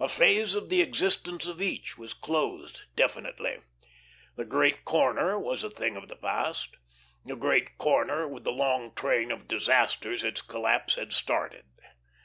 [0.00, 3.58] A phase of the existences of each was closed definitely.
[4.34, 6.76] The great corner was a thing of the past;
[7.24, 11.66] the great corner with the long train of disasters its collapse had started.